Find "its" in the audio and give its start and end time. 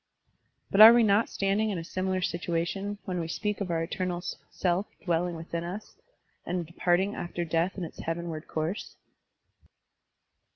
7.83-7.99